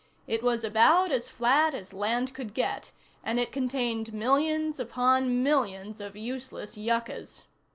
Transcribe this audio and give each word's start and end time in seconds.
It 0.25 0.41
was 0.41 0.63
about 0.63 1.11
as 1.11 1.29
flat 1.29 1.75
as 1.75 1.93
land 1.93 2.33
could 2.33 2.55
get, 2.55 2.91
and 3.23 3.39
it 3.39 3.51
contained 3.51 4.11
millions 4.15 4.79
upon 4.79 5.43
millions 5.43 6.01
of 6.01 6.15
useless 6.15 6.75
yuccas. 6.75 7.43